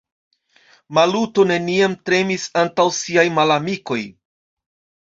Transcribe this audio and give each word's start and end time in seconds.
Maluto 0.99 1.45
neniam 1.51 1.95
tremis 2.09 2.49
antaŭ 2.65 2.89
siaj 3.03 3.31
malamikoj. 3.39 4.05